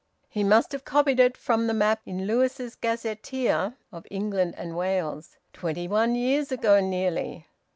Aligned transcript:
He 0.29 0.43
must 0.43 0.71
have 0.71 0.83
copied 0.83 1.19
it 1.19 1.37
from 1.37 1.67
the 1.67 1.75
map 1.75 2.01
in 2.07 2.25
Lewis's 2.25 2.73
Gazetteer 2.75 3.75
of 3.91 4.07
England 4.09 4.55
and 4.57 4.75
Wales... 4.75 5.37
Twenty 5.53 5.87
one 5.87 6.15
years 6.15 6.51
ago, 6.51 6.79
nearly! 6.79 7.45